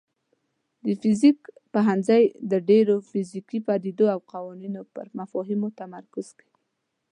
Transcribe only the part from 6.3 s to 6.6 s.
کوي.